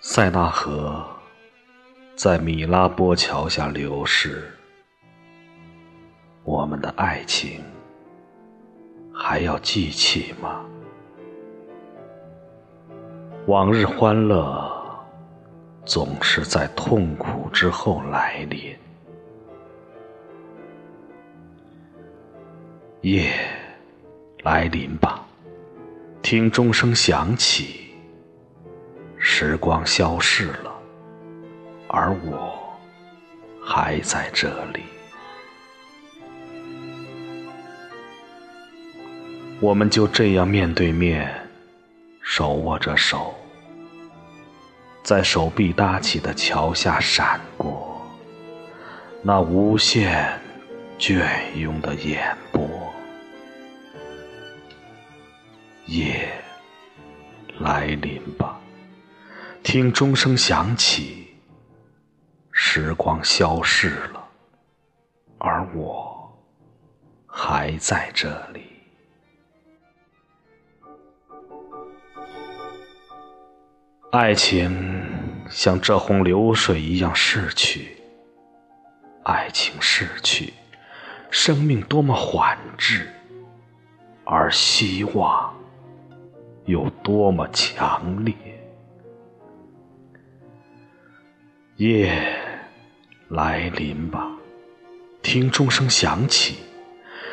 [0.00, 1.06] 塞纳河
[2.16, 4.52] 在米拉波桥下流逝，
[6.42, 7.62] 我们的爱情
[9.14, 10.64] 还要记起吗？
[13.46, 15.06] 往日欢乐
[15.84, 18.76] 总是在痛苦之后来临。
[23.02, 23.32] 夜
[24.42, 25.24] 来临吧，
[26.22, 27.94] 听钟声响起。
[29.18, 30.72] 时光消逝了，
[31.88, 32.56] 而我
[33.64, 34.82] 还在这里。
[39.60, 41.28] 我们就这样面对面，
[42.22, 43.34] 手握着手，
[45.02, 48.00] 在手臂搭起的桥下闪过
[49.20, 50.40] 那无限
[50.96, 51.20] 隽
[51.56, 52.36] 永的眼
[55.88, 56.28] 夜
[57.60, 58.60] 来临吧。
[59.62, 61.28] 听钟声响起，
[62.52, 64.22] 时光消逝了，
[65.38, 66.30] 而我
[67.26, 68.64] 还在这里。
[74.12, 75.02] 爱情
[75.48, 77.96] 像这泓流水一样逝去，
[79.24, 80.52] 爱情逝去，
[81.30, 83.10] 生命多么缓滞，
[84.24, 85.47] 而希望
[86.68, 88.34] 有多么强烈。
[91.76, 92.38] 夜
[93.28, 94.30] 来临吧，
[95.22, 96.56] 听钟声响起，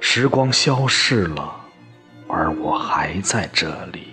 [0.00, 1.60] 时光消逝了，
[2.26, 4.08] 而我还在这里。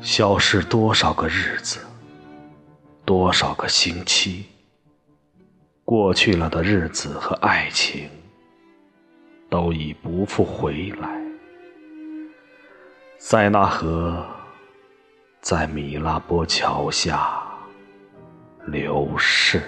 [0.00, 1.80] 消逝多少个日子，
[3.04, 4.44] 多少个星期，
[5.84, 8.08] 过去了的日子和爱情，
[9.50, 11.27] 都已不复回来。
[13.18, 14.24] 塞纳河。
[15.40, 17.40] 在米拉波桥下
[18.66, 19.62] 流逝，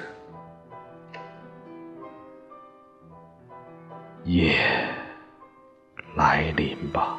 [4.24, 4.58] 夜
[6.16, 7.18] 来临吧，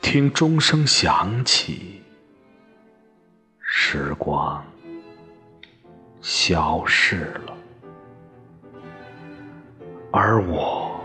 [0.00, 2.02] 听钟声响起，
[3.60, 4.62] 时光
[6.20, 7.56] 消逝了，
[10.12, 11.00] 而我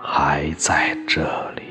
[0.00, 1.22] 还在这
[1.52, 1.67] 里。